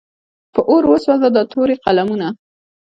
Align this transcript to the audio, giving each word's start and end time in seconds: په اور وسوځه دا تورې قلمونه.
په 0.53 0.61
اور 0.69 0.83
وسوځه 0.91 1.29
دا 1.35 1.43
تورې 1.51 1.75
قلمونه. 1.85 2.27